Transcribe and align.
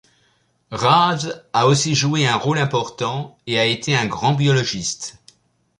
Rhazes 0.71 1.43
a 1.53 1.67
aussi 1.67 1.93
joué 1.93 2.25
un 2.25 2.35
rôle 2.35 2.57
important 2.57 3.37
et 3.45 3.59
a 3.59 3.65
été 3.65 3.95
un 3.95 4.07
grand 4.07 4.33
biologiste. 4.33 5.19